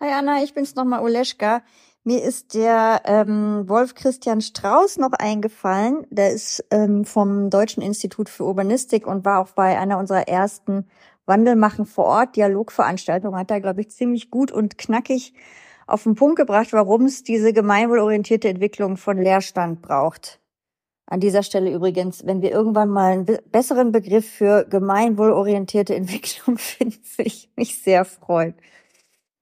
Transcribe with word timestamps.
Hi 0.00 0.12
Anna, 0.12 0.44
ich 0.44 0.54
bin's 0.54 0.76
nochmal 0.76 1.02
Oleschka. 1.02 1.60
Mir 2.04 2.22
ist 2.22 2.54
der 2.54 3.02
ähm, 3.04 3.68
Wolf 3.68 3.96
Christian 3.96 4.40
Strauß 4.40 4.98
noch 4.98 5.10
eingefallen. 5.10 6.06
Der 6.08 6.30
ist 6.30 6.64
ähm, 6.70 7.04
vom 7.04 7.50
Deutschen 7.50 7.82
Institut 7.82 8.28
für 8.28 8.44
Urbanistik 8.44 9.08
und 9.08 9.24
war 9.24 9.40
auch 9.40 9.50
bei 9.50 9.76
einer 9.76 9.98
unserer 9.98 10.28
ersten 10.28 10.86
Wandelmachen 11.26 11.84
vor 11.84 12.04
Ort 12.04 12.36
Dialogveranstaltungen. 12.36 13.36
Hat 13.36 13.50
er, 13.50 13.60
glaube 13.60 13.80
ich, 13.80 13.90
ziemlich 13.90 14.30
gut 14.30 14.52
und 14.52 14.78
knackig 14.78 15.34
auf 15.88 16.04
den 16.04 16.14
Punkt 16.14 16.36
gebracht, 16.36 16.72
warum 16.72 17.06
es 17.06 17.24
diese 17.24 17.52
gemeinwohlorientierte 17.52 18.48
Entwicklung 18.48 18.98
von 18.98 19.18
Leerstand 19.18 19.82
braucht. 19.82 20.38
An 21.06 21.18
dieser 21.18 21.42
Stelle 21.42 21.72
übrigens, 21.72 22.24
wenn 22.24 22.40
wir 22.40 22.52
irgendwann 22.52 22.90
mal 22.90 23.14
einen 23.14 23.38
besseren 23.50 23.90
Begriff 23.90 24.30
für 24.30 24.64
gemeinwohlorientierte 24.64 25.94
Entwicklung 25.96 26.56
finden, 26.56 27.00
würde 27.16 27.26
ich 27.26 27.50
mich 27.56 27.82
sehr 27.82 28.04
freuen. 28.04 28.54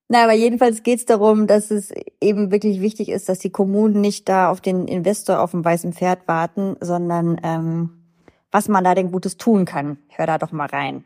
Na, 0.09 0.23
aber 0.23 0.35
jedenfalls 0.35 0.85
geht 0.85 1.01
es 1.01 1.05
darum, 1.05 1.49
dass 1.49 1.73
es 1.73 1.93
eben 2.21 2.53
wirklich 2.53 2.81
wichtig 2.81 3.09
ist, 3.09 3.29
dass 3.29 3.41
die 3.41 3.51
Kommunen 3.51 4.01
nicht 4.01 4.29
da 4.29 4.51
auf 4.51 4.61
den 4.61 4.87
Investor 4.87 5.41
auf 5.41 5.51
dem 5.51 5.65
weißen 5.65 5.93
Pferd 5.93 6.29
warten, 6.29 6.77
sondern 6.81 7.41
ähm, 7.43 7.91
was 8.53 8.69
man 8.69 8.85
da 8.85 8.95
denn 8.95 9.11
Gutes 9.11 9.37
tun 9.37 9.65
kann. 9.65 9.99
Hör 10.11 10.27
da 10.27 10.39
doch 10.39 10.53
mal 10.53 10.69
rein. 10.69 11.05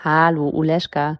Hallo, 0.00 0.48
Uleschka. 0.48 1.18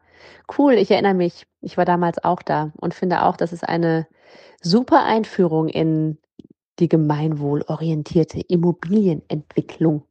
Cool, 0.56 0.74
ich 0.74 0.90
erinnere 0.92 1.14
mich. 1.14 1.46
Ich 1.60 1.76
war 1.76 1.84
damals 1.84 2.22
auch 2.22 2.42
da 2.42 2.70
und 2.76 2.94
finde 2.94 3.24
auch, 3.24 3.36
das 3.36 3.52
ist 3.52 3.68
eine 3.68 4.06
super 4.62 5.04
Einführung 5.04 5.68
in 5.68 6.18
die 6.78 6.88
gemeinwohlorientierte 6.88 8.40
Immobilienentwicklung. 8.40 10.04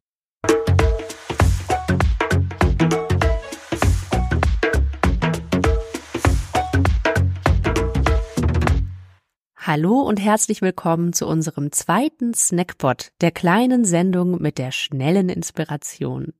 Hallo 9.67 9.99
und 10.01 10.17
herzlich 10.17 10.61
willkommen 10.61 11.11
zu 11.11 11.25
unserem 11.25 11.71
zweiten 11.71 12.35
Snackpot, 12.35 13.11
der 13.21 13.31
kleinen 13.31 13.83
Sendung 13.83 14.39
mit 14.39 14.59
der 14.59 14.69
schnellen 14.69 15.27
Inspiration. 15.27 16.33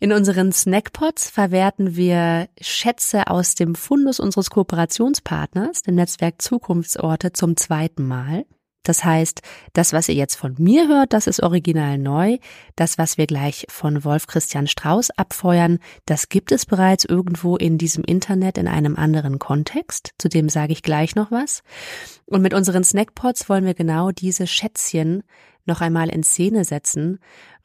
In 0.00 0.10
unseren 0.10 0.50
Snackpots 0.50 1.28
verwerten 1.28 1.96
wir 1.96 2.48
Schätze 2.58 3.26
aus 3.26 3.56
dem 3.56 3.74
Fundus 3.74 4.20
unseres 4.20 4.48
Kooperationspartners, 4.48 5.82
dem 5.82 5.96
Netzwerk 5.96 6.40
Zukunftsorte, 6.40 7.34
zum 7.34 7.58
zweiten 7.58 8.08
Mal. 8.08 8.46
Das 8.84 9.04
heißt, 9.04 9.42
das, 9.72 9.92
was 9.92 10.08
ihr 10.08 10.14
jetzt 10.14 10.36
von 10.36 10.54
mir 10.58 10.86
hört, 10.86 11.12
das 11.12 11.26
ist 11.26 11.42
original 11.42 11.98
neu. 11.98 12.38
Das, 12.76 12.98
was 12.98 13.18
wir 13.18 13.26
gleich 13.26 13.66
von 13.68 14.04
Wolf 14.04 14.28
Christian 14.28 14.68
Strauß 14.68 15.10
abfeuern, 15.10 15.80
das 16.06 16.28
gibt 16.28 16.52
es 16.52 16.66
bereits 16.66 17.04
irgendwo 17.04 17.56
in 17.56 17.78
diesem 17.78 18.04
Internet 18.04 18.58
in 18.58 18.68
einem 18.68 18.94
anderen 18.96 19.38
Kontext. 19.38 20.14
Zu 20.18 20.28
dem 20.28 20.48
sage 20.48 20.72
ich 20.72 20.82
gleich 20.82 21.16
noch 21.16 21.32
was. 21.32 21.62
Und 22.26 22.42
mit 22.42 22.54
unseren 22.54 22.84
Snackpots 22.84 23.48
wollen 23.48 23.64
wir 23.64 23.74
genau 23.74 24.12
diese 24.12 24.46
Schätzchen 24.46 25.24
noch 25.66 25.80
einmal 25.80 26.10
in 26.10 26.22
Szene 26.22 26.64
setzen 26.64 27.18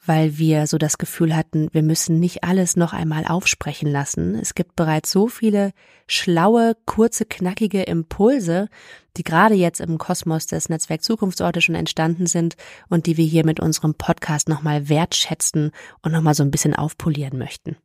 weil 0.06 0.38
wir 0.38 0.68
so 0.68 0.78
das 0.78 0.98
Gefühl 0.98 1.36
hatten, 1.36 1.68
wir 1.72 1.84
müssen 1.84 2.20
nicht 2.20 2.44
alles 2.44 2.76
noch 2.76 2.94
einmal 2.94 3.26
aufsprechen 3.26 3.92
lassen. 3.92 4.36
Es 4.36 4.56
gibt 4.56 4.76
bereits 4.76 5.12
so 5.12 5.28
viele 5.28 5.72
schlaue, 6.08 6.76
kurze, 6.86 7.26
knackige 7.26 7.84
Impulse, 7.84 8.70
die 9.18 9.24
gerade 9.24 9.56
jetzt 9.56 9.82
im 9.82 9.98
Kosmos 9.98 10.48
des 10.48 10.70
Netzwerk 10.70 11.04
Zukunftsorte 11.04 11.62
schon 11.62 11.76
entstanden 11.76 12.28
sind 12.28 12.56
und 12.88 13.06
die 13.06 13.18
wir 13.18 13.26
hier 13.26 13.46
mit 13.46 13.60
unserem 13.60 13.96
Podcast 13.96 14.48
nochmal 14.48 14.90
wertschätzen 14.90 15.72
und 16.02 16.12
nochmal 16.12 16.34
so 16.34 16.44
ein 16.44 16.52
bisschen 16.52 16.76
aufpolieren 16.76 17.38
möchten. 17.38 17.76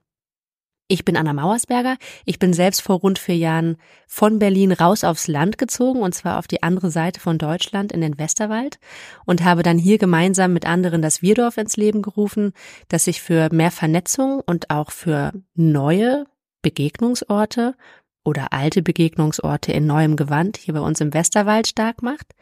Ich 0.94 1.04
bin 1.04 1.16
Anna 1.16 1.32
Mauersberger. 1.32 1.96
Ich 2.24 2.38
bin 2.38 2.52
selbst 2.52 2.80
vor 2.80 3.00
rund 3.00 3.18
vier 3.18 3.36
Jahren 3.36 3.78
von 4.06 4.38
Berlin 4.38 4.70
raus 4.70 5.02
aufs 5.02 5.26
Land 5.26 5.58
gezogen 5.58 6.02
und 6.02 6.14
zwar 6.14 6.38
auf 6.38 6.46
die 6.46 6.62
andere 6.62 6.92
Seite 6.92 7.18
von 7.18 7.36
Deutschland 7.36 7.90
in 7.90 8.00
den 8.00 8.16
Westerwald 8.16 8.78
und 9.24 9.42
habe 9.42 9.64
dann 9.64 9.76
hier 9.76 9.98
gemeinsam 9.98 10.52
mit 10.52 10.66
anderen 10.66 11.02
das 11.02 11.20
Wirdorf 11.20 11.56
ins 11.56 11.76
Leben 11.76 12.00
gerufen, 12.00 12.52
das 12.86 13.06
sich 13.06 13.20
für 13.20 13.52
mehr 13.52 13.72
Vernetzung 13.72 14.40
und 14.46 14.70
auch 14.70 14.92
für 14.92 15.32
neue 15.56 16.26
Begegnungsorte 16.62 17.74
oder 18.24 18.52
alte 18.52 18.80
Begegnungsorte 18.80 19.72
in 19.72 19.86
neuem 19.86 20.14
Gewand 20.14 20.58
hier 20.58 20.74
bei 20.74 20.80
uns 20.80 21.00
im 21.00 21.12
Westerwald 21.12 21.66
stark 21.66 22.02
macht. 22.04 22.36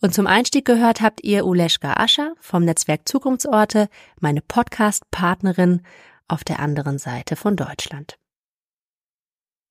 Und 0.00 0.12
zum 0.12 0.26
Einstieg 0.26 0.64
gehört 0.64 1.02
habt 1.02 1.22
ihr 1.22 1.46
Uleschka 1.46 1.92
Ascher 1.98 2.34
vom 2.40 2.64
Netzwerk 2.64 3.08
Zukunftsorte, 3.08 3.88
meine 4.18 4.40
Podcast-Partnerin 4.40 5.82
auf 6.28 6.44
der 6.44 6.60
anderen 6.60 6.98
Seite 6.98 7.36
von 7.36 7.56
Deutschland. 7.56 8.18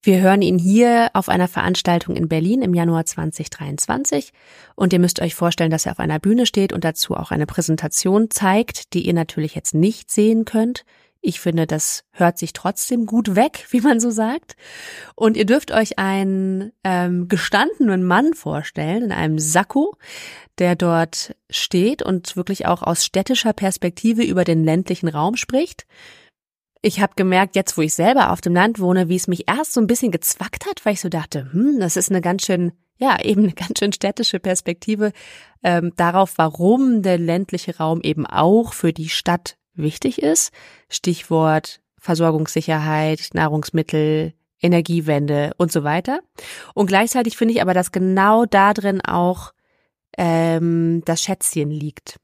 Wir 0.04 0.20
hören 0.20 0.42
ihn 0.42 0.58
hier 0.58 1.12
auf 1.14 1.30
einer 1.30 1.48
Veranstaltung 1.48 2.16
in 2.16 2.28
Berlin 2.28 2.64
im 2.64 2.74
Januar 2.74 3.06
2023 3.06 4.34
und 4.74 4.94
ihr 4.94 5.00
müsst 5.00 5.22
euch 5.22 5.36
vorstellen, 5.36 5.70
dass 5.70 5.86
er 5.86 5.92
auf 5.92 6.00
einer 6.00 6.18
Bühne 6.18 6.48
steht 6.48 6.74
und 6.74 6.84
dazu 6.84 7.16
auch 7.16 7.30
eine 7.30 7.46
Präsentation 7.46 8.32
zeigt, 8.32 8.94
die 8.94 9.06
ihr 9.06 9.14
natürlich 9.14 9.54
jetzt 9.54 9.76
nicht 9.76 10.10
sehen 10.10 10.44
könnt. 10.44 10.86
Ich 11.24 11.40
finde, 11.40 11.68
das 11.68 12.04
hört 12.10 12.40
sich 12.40 12.52
trotzdem 12.52 13.06
gut 13.06 13.36
weg, 13.36 13.68
wie 13.70 13.82
man 13.82 14.00
so 14.00 14.10
sagt. 14.10 14.56
Und 15.16 15.38
ihr 15.38 15.46
dürft 15.46 15.72
euch 15.72 16.00
einen 16.00 16.72
ähm, 16.84 17.28
gestandenen 17.28 18.04
Mann 18.04 18.34
vorstellen 18.34 19.04
in 19.04 19.12
einem 19.12 19.38
Sakko, 19.38 19.96
der 20.58 20.76
dort 20.76 21.36
steht 21.52 22.02
und 22.02 22.36
wirklich 22.36 22.66
auch 22.66 22.82
aus 22.82 23.06
städtischer 23.06 23.54
Perspektive 23.54 24.24
über 24.24 24.46
den 24.46 24.64
ländlichen 24.64 25.10
Raum 25.10 25.36
spricht. 25.36 25.86
Ich 26.82 27.00
habe 27.00 27.14
gemerkt, 27.16 27.56
jetzt 27.56 27.78
wo 27.78 27.82
ich 27.82 27.94
selber 27.94 28.32
auf 28.32 28.42
dem 28.42 28.54
Land 28.54 28.80
wohne, 28.80 29.08
wie 29.08 29.16
es 29.16 29.28
mich 29.28 29.48
erst 29.48 29.74
so 29.74 29.82
ein 29.82 29.88
bisschen 29.88 30.12
gezwackt 30.12 30.66
hat, 30.66 30.84
weil 30.84 30.94
ich 30.94 31.02
so 31.02 31.10
dachte, 31.10 31.52
hm, 31.52 31.80
das 31.80 31.96
ist 31.96 32.10
eine 32.10 32.22
ganz 32.22 32.46
schön, 32.46 32.72
ja, 32.98 33.20
eben 33.24 33.44
eine 33.44 33.54
ganz 33.54 33.80
schön 33.80 33.94
städtische 33.94 34.40
Perspektive 34.40 35.12
ähm, 35.64 35.94
darauf, 35.96 36.34
warum 36.38 37.04
der 37.04 37.18
ländliche 37.18 37.78
Raum 37.78 38.02
eben 38.02 38.26
auch 38.26 38.74
für 38.74 38.94
die 38.94 39.10
Stadt 39.10 39.58
wichtig 39.74 40.22
ist. 40.22 40.52
Stichwort 40.90 41.82
Versorgungssicherheit, 42.02 43.30
Nahrungsmittel, 43.34 44.34
Energiewende 44.60 45.52
und 45.58 45.72
so 45.72 45.84
weiter. 45.84 46.20
Und 46.74 46.88
gleichzeitig 46.88 47.38
finde 47.38 47.54
ich 47.54 47.62
aber, 47.62 47.76
dass 47.76 47.92
genau 47.92 48.46
da 48.46 48.74
drin 48.74 49.02
auch 49.02 49.54
ähm, 50.18 51.04
das 51.06 51.22
Schätzchen 51.22 51.70
liegt. 51.70 52.18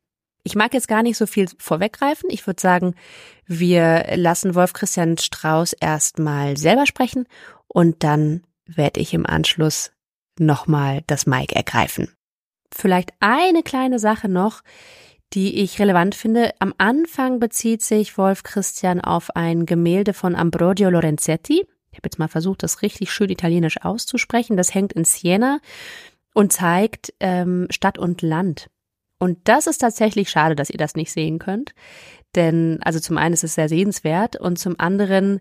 Ich 0.43 0.55
mag 0.55 0.73
jetzt 0.73 0.87
gar 0.87 1.03
nicht 1.03 1.17
so 1.17 1.27
viel 1.27 1.47
vorweggreifen. 1.59 2.29
Ich 2.31 2.45
würde 2.47 2.61
sagen, 2.61 2.95
wir 3.47 4.05
lassen 4.15 4.55
Wolf 4.55 4.73
Christian 4.73 5.17
Strauß 5.17 5.73
erstmal 5.73 6.57
selber 6.57 6.85
sprechen 6.85 7.27
und 7.67 8.03
dann 8.03 8.43
werde 8.65 8.99
ich 8.99 9.13
im 9.13 9.25
Anschluss 9.25 9.91
nochmal 10.37 11.03
das 11.07 11.25
Mic 11.25 11.55
ergreifen. 11.55 12.11
Vielleicht 12.73 13.11
eine 13.19 13.63
kleine 13.63 13.99
Sache 13.99 14.27
noch, 14.27 14.61
die 15.33 15.61
ich 15.61 15.79
relevant 15.79 16.15
finde. 16.15 16.51
Am 16.59 16.73
Anfang 16.77 17.39
bezieht 17.39 17.81
sich 17.81 18.17
Wolf 18.17 18.43
Christian 18.43 19.01
auf 19.01 19.35
ein 19.35 19.65
Gemälde 19.65 20.13
von 20.13 20.35
Ambrogio 20.35 20.89
Lorenzetti. 20.89 21.65
Ich 21.91 21.97
habe 21.97 22.05
jetzt 22.05 22.19
mal 22.19 22.27
versucht, 22.27 22.63
das 22.63 22.81
richtig 22.81 23.11
schön 23.11 23.29
italienisch 23.29 23.81
auszusprechen. 23.81 24.57
Das 24.57 24.73
hängt 24.73 24.93
in 24.93 25.05
Siena 25.05 25.59
und 26.33 26.53
zeigt 26.53 27.13
ähm, 27.19 27.67
Stadt 27.69 27.97
und 27.97 28.21
Land. 28.21 28.69
Und 29.19 29.39
das 29.45 29.65
ist 29.65 29.79
tatsächlich 29.79 30.29
schade, 30.29 30.55
dass 30.55 30.69
ihr 30.69 30.77
das 30.77 30.95
nicht 30.95 31.11
sehen 31.11 31.39
könnt. 31.39 31.73
Denn, 32.35 32.79
also 32.83 32.99
zum 32.99 33.17
einen 33.17 33.33
ist 33.33 33.43
es 33.43 33.55
sehr 33.55 33.69
sehenswert 33.69 34.39
und 34.39 34.59
zum 34.59 34.75
anderen 34.79 35.39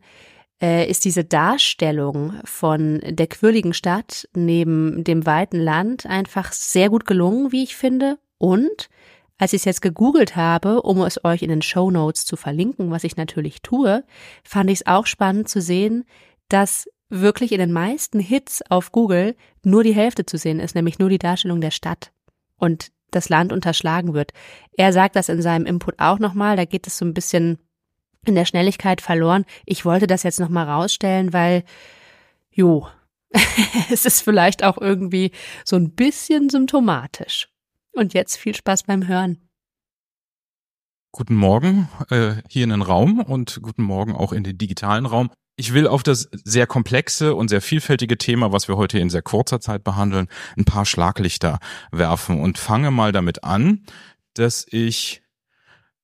äh, 0.60 0.88
ist 0.88 1.04
diese 1.04 1.24
Darstellung 1.24 2.34
von 2.44 3.00
der 3.04 3.26
quirligen 3.26 3.74
Stadt 3.74 4.28
neben 4.34 5.04
dem 5.04 5.26
weiten 5.26 5.60
Land 5.60 6.06
einfach 6.06 6.52
sehr 6.52 6.88
gut 6.88 7.06
gelungen, 7.06 7.52
wie 7.52 7.64
ich 7.64 7.76
finde. 7.76 8.18
Und 8.38 8.88
als 9.38 9.52
ich 9.52 9.60
es 9.60 9.64
jetzt 9.66 9.82
gegoogelt 9.82 10.36
habe, 10.36 10.82
um 10.82 11.02
es 11.02 11.22
euch 11.24 11.42
in 11.42 11.50
den 11.50 11.62
Show 11.62 11.90
Notes 11.90 12.24
zu 12.24 12.36
verlinken, 12.36 12.90
was 12.90 13.04
ich 13.04 13.16
natürlich 13.16 13.60
tue, 13.60 14.04
fand 14.42 14.70
ich 14.70 14.80
es 14.80 14.86
auch 14.86 15.06
spannend 15.06 15.48
zu 15.48 15.60
sehen, 15.60 16.04
dass 16.48 16.88
wirklich 17.08 17.52
in 17.52 17.58
den 17.58 17.72
meisten 17.72 18.18
Hits 18.18 18.62
auf 18.70 18.92
Google 18.92 19.36
nur 19.62 19.84
die 19.84 19.94
Hälfte 19.94 20.26
zu 20.26 20.38
sehen 20.38 20.58
ist, 20.58 20.74
nämlich 20.74 20.98
nur 20.98 21.10
die 21.10 21.18
Darstellung 21.18 21.60
der 21.60 21.70
Stadt. 21.70 22.12
Und 22.56 22.90
das 23.10 23.28
Land 23.28 23.52
unterschlagen 23.52 24.14
wird. 24.14 24.32
Er 24.76 24.92
sagt 24.92 25.16
das 25.16 25.28
in 25.28 25.42
seinem 25.42 25.66
Input 25.66 25.98
auch 25.98 26.18
nochmal, 26.18 26.56
da 26.56 26.64
geht 26.64 26.86
es 26.86 26.98
so 26.98 27.04
ein 27.04 27.14
bisschen 27.14 27.58
in 28.24 28.34
der 28.34 28.44
Schnelligkeit 28.44 29.00
verloren. 29.00 29.44
Ich 29.64 29.84
wollte 29.84 30.06
das 30.06 30.22
jetzt 30.22 30.40
nochmal 30.40 30.68
rausstellen, 30.68 31.32
weil, 31.32 31.64
jo, 32.50 32.88
es 33.90 34.04
ist 34.04 34.22
vielleicht 34.22 34.64
auch 34.64 34.78
irgendwie 34.78 35.30
so 35.64 35.76
ein 35.76 35.94
bisschen 35.94 36.50
symptomatisch. 36.50 37.48
Und 37.92 38.14
jetzt 38.14 38.36
viel 38.36 38.54
Spaß 38.54 38.82
beim 38.82 39.06
Hören. 39.06 39.48
Guten 41.12 41.34
Morgen 41.34 41.88
äh, 42.10 42.34
hier 42.48 42.64
in 42.64 42.70
den 42.70 42.82
Raum 42.82 43.20
und 43.20 43.60
guten 43.62 43.82
Morgen 43.82 44.14
auch 44.14 44.32
in 44.32 44.44
den 44.44 44.58
digitalen 44.58 45.06
Raum. 45.06 45.30
Ich 45.58 45.72
will 45.72 45.86
auf 45.86 46.02
das 46.02 46.28
sehr 46.44 46.66
komplexe 46.66 47.34
und 47.34 47.48
sehr 47.48 47.62
vielfältige 47.62 48.18
Thema, 48.18 48.52
was 48.52 48.68
wir 48.68 48.76
heute 48.76 48.98
in 48.98 49.08
sehr 49.08 49.22
kurzer 49.22 49.58
Zeit 49.58 49.84
behandeln, 49.84 50.28
ein 50.58 50.66
paar 50.66 50.84
Schlaglichter 50.84 51.60
werfen 51.90 52.40
und 52.40 52.58
fange 52.58 52.90
mal 52.90 53.10
damit 53.10 53.42
an, 53.42 53.86
dass 54.34 54.66
ich 54.68 55.22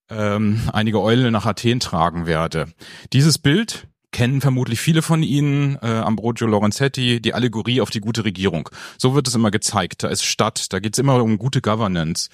ähm, 0.08 0.70
einige 0.72 1.02
Eulen 1.02 1.32
nach 1.32 1.44
Athen 1.44 1.80
tragen 1.80 2.24
werde. 2.24 2.72
Dieses 3.12 3.38
Bild 3.38 3.88
kennen 4.10 4.40
vermutlich 4.40 4.80
viele 4.80 5.02
von 5.02 5.22
Ihnen, 5.22 5.76
äh, 5.82 5.86
Ambrogio 5.86 6.46
Lorenzetti, 6.46 7.20
die 7.20 7.34
Allegorie 7.34 7.82
auf 7.82 7.90
die 7.90 8.00
gute 8.00 8.24
Regierung. 8.24 8.70
So 8.96 9.14
wird 9.14 9.28
es 9.28 9.34
immer 9.34 9.50
gezeigt. 9.50 10.02
Da 10.02 10.08
ist 10.08 10.24
Stadt, 10.24 10.72
da 10.72 10.80
geht's 10.80 10.98
immer 10.98 11.22
um 11.22 11.36
gute 11.36 11.60
Governance. 11.60 12.30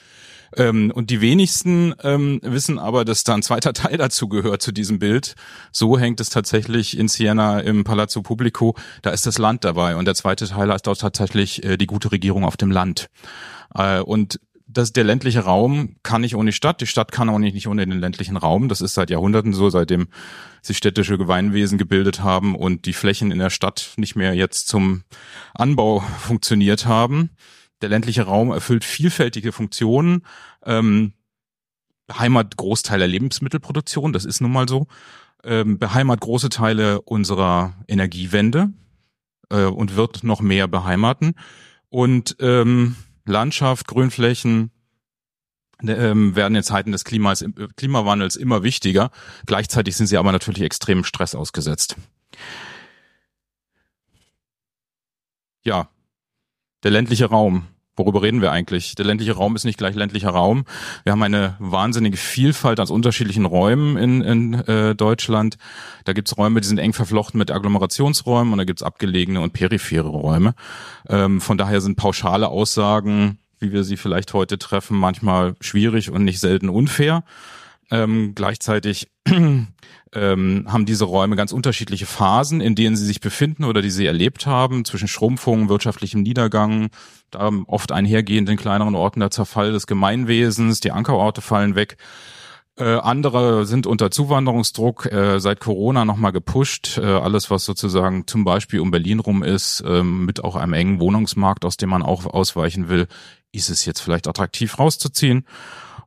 Ähm, 0.57 0.91
und 0.95 1.11
die 1.11 1.21
wenigsten 1.21 1.95
ähm, 2.03 2.41
wissen 2.43 2.79
aber, 2.79 3.05
dass 3.05 3.25
da 3.25 3.35
ein 3.35 3.43
zweiter 3.43 3.73
Teil 3.75 3.97
dazu 3.97 4.29
gehört 4.29 4.63
zu 4.63 4.73
diesem 4.73 4.99
Bild. 4.99 5.35
So 5.73 5.99
hängt 5.99 6.21
es 6.21 6.31
tatsächlich 6.31 6.99
in 6.99 7.09
Siena 7.09 7.61
im 7.61 7.85
Palazzo 7.85 8.23
Pubblico. 8.23 8.77
Da 9.03 9.11
ist 9.11 9.27
das 9.27 9.39
Land 9.39 9.65
dabei 9.65 9.97
und 9.97 10.05
der 10.05 10.15
zweite 10.15 10.47
Teil 10.47 10.71
ist 10.71 10.87
dort 10.87 11.01
tatsächlich 11.01 11.65
äh, 11.65 11.77
die 11.77 11.87
gute 11.87 12.13
Regierung 12.13 12.45
auf 12.45 12.57
dem 12.57 12.71
Land. 12.71 13.09
Äh, 13.75 14.01
und 14.01 14.41
das, 14.69 14.93
der 14.93 15.05
ländliche 15.05 15.41
Raum 15.41 15.97
kann 16.03 16.21
nicht 16.21 16.37
ohne 16.37 16.53
Stadt, 16.53 16.81
die 16.83 16.87
Stadt 16.87 17.11
kann 17.11 17.31
auch 17.31 17.39
nicht, 17.39 17.55
nicht 17.55 17.69
ohne 17.69 17.87
den 17.87 17.99
ländlichen 17.99 18.37
Raum. 18.37 18.69
Das 18.69 18.83
ist 18.83 18.95
seit 18.95 19.09
Jahrhunderten 19.09 19.55
so, 19.55 19.71
seitdem 19.71 20.09
sich 20.61 20.77
städtische 20.77 21.17
Gemeinwesen 21.17 21.79
gebildet 21.79 22.23
haben 22.23 22.55
und 22.55 22.85
die 22.85 22.93
Flächen 22.93 23.31
in 23.31 23.39
der 23.39 23.51
Stadt 23.51 23.93
nicht 23.97 24.15
mehr 24.15 24.35
jetzt 24.35 24.69
zum 24.69 25.05
Anbau 25.55 26.01
funktioniert 26.01 26.85
haben. 26.85 27.31
Der 27.81 27.89
ländliche 27.89 28.23
Raum 28.23 28.51
erfüllt 28.51 28.85
vielfältige 28.85 29.53
Funktionen, 29.53 30.23
ähm, 30.65 31.13
beheimat 32.07 32.57
Großteil 32.57 32.99
der 32.99 33.09
Lebensmittelproduktion, 33.09 34.13
das 34.13 34.25
ist 34.25 34.41
nun 34.41 34.53
mal 34.53 34.69
so, 34.69 34.87
ähm, 35.45 35.79
beheimat 35.79 36.21
große 36.21 36.49
Teile 36.49 37.01
unserer 37.03 37.75
Energiewende 37.87 38.73
äh, 39.51 39.65
und 39.65 39.95
wird 39.97 40.25
noch 40.25 40.41
mehr 40.41 40.67
beheimaten. 40.67 41.35
Und 41.91 42.37
ähm, 42.41 42.97
Landschaft, 43.25 43.87
Grünflächen 43.87 44.71
ähm, 45.83 46.35
werden 46.35 46.57
in 46.57 46.63
Zeiten 46.63 46.93
des 46.93 47.05
Klimas, 47.05 47.45
Klimawandels 47.77 48.37
immer 48.37 48.63
wichtiger. 48.63 49.11
Gleichzeitig 49.47 49.97
sind 49.97 50.07
sie 50.07 50.17
aber 50.17 50.33
natürlich 50.33 50.63
extremem 50.63 51.05
Stress 51.05 51.35
ausgesetzt. 51.35 51.97
Ja, 55.63 55.89
der 56.83 56.91
ländliche 56.91 57.27
Raum. 57.27 57.67
Worüber 57.99 58.23
reden 58.23 58.41
wir 58.41 58.53
eigentlich? 58.53 58.95
Der 58.95 59.05
ländliche 59.05 59.33
Raum 59.33 59.57
ist 59.57 59.65
nicht 59.65 59.77
gleich 59.77 59.97
ländlicher 59.97 60.31
Raum. 60.31 60.65
Wir 61.03 61.13
haben 61.13 61.23
eine 61.23 61.57
wahnsinnige 61.59 62.17
Vielfalt 62.17 62.79
aus 62.79 62.93
unterschiedlichen 62.93 63.45
Räumen 63.45 63.97
in, 63.97 64.23
in 64.23 64.55
äh, 64.55 64.95
Deutschland. 64.95 65.59
Da 66.05 66.13
gibt's 66.13 66.39
Räume, 66.39 66.61
die 66.61 66.69
sind 66.69 66.79
eng 66.79 66.93
verflochten 66.93 67.39
mit 67.39 67.51
Agglomerationsräumen 67.51 68.53
und 68.53 68.59
da 68.59 68.65
gibt's 68.65 68.85
abgelegene 68.85 69.41
und 69.41 69.53
periphere 69.53 70.09
Räume. 70.09 70.55
Ähm, 71.09 71.41
von 71.41 71.59
daher 71.59 71.81
sind 71.81 71.97
pauschale 71.97 72.49
Aussagen, 72.49 73.39
wie 73.59 73.73
wir 73.73 73.83
sie 73.83 73.97
vielleicht 73.97 74.33
heute 74.33 74.59
treffen, 74.59 74.97
manchmal 74.97 75.57
schwierig 75.61 76.11
und 76.11 76.25
nicht 76.25 76.39
selten 76.39 76.69
unfair. 76.69 77.25
Ähm, 77.91 78.35
gleichzeitig 78.35 79.09
ähm, 79.27 80.67
haben 80.69 80.87
diese 80.87 81.05
Räume 81.05 81.37
ganz 81.37 81.53
unterschiedliche 81.53 82.07
Phasen, 82.07 82.61
in 82.61 82.75
denen 82.75 82.97
sie 82.97 83.07
sich 83.07 83.21
befinden 83.21 83.65
oder 83.65 83.81
die 83.81 83.91
sie 83.91 84.07
erlebt 84.07 84.47
haben, 84.47 84.85
zwischen 84.85 85.09
Schrumpfung, 85.09 85.69
wirtschaftlichem 85.69 86.23
Niedergang, 86.23 86.91
da 87.31 87.51
oft 87.67 87.93
einhergehend 87.93 88.49
in 88.49 88.57
kleineren 88.57 88.95
Orten 88.95 89.21
der 89.21 89.31
Zerfall 89.31 89.73
des 89.73 89.87
Gemeinwesens, 89.87 90.81
die 90.81 90.93
Ankerorte 90.93 91.41
fallen 91.41 91.75
weg. 91.75 91.97
Äh, 92.79 92.99
andere 92.99 93.67
sind 93.67 93.87
unter 93.89 94.11
Zuwanderungsdruck 94.11 95.07
äh, 95.07 95.41
seit 95.41 95.59
Corona 95.59 96.05
nochmal 96.05 96.31
gepusht. 96.31 96.99
Äh, 96.99 97.07
alles, 97.07 97.51
was 97.51 97.65
sozusagen 97.65 98.27
zum 98.29 98.45
Beispiel 98.45 98.79
um 98.81 98.93
Berlin 98.93 99.19
rum 99.19 99.43
ist, 99.43 99.83
ähm, 99.85 100.25
mit 100.25 100.45
auch 100.45 100.55
einem 100.55 100.75
engen 100.75 101.01
Wohnungsmarkt, 101.01 101.65
aus 101.65 101.77
dem 101.77 101.89
man 101.89 102.03
auch 102.03 102.25
ausweichen 102.27 102.89
will, 102.89 103.09
ist 103.51 103.69
es 103.69 103.85
jetzt 103.85 104.01
vielleicht 104.01 104.29
attraktiv 104.29 104.79
rauszuziehen. 104.79 105.45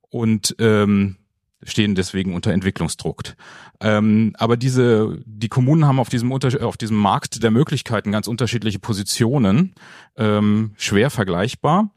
Und 0.09 0.55
ähm, 0.59 1.17
stehen 1.63 1.95
deswegen 1.95 2.33
unter 2.33 2.51
Entwicklungsdruck. 2.51 3.35
Ähm, 3.79 4.33
aber 4.37 4.57
diese, 4.57 5.19
die 5.25 5.49
Kommunen 5.49 5.85
haben 5.85 5.99
auf 5.99 6.09
diesem, 6.09 6.31
auf 6.31 6.77
diesem 6.77 6.97
Markt 6.97 7.43
der 7.43 7.51
Möglichkeiten 7.51 8.11
ganz 8.11 8.27
unterschiedliche 8.27 8.79
Positionen, 8.79 9.73
ähm, 10.17 10.73
schwer 10.77 11.09
vergleichbar. 11.09 11.91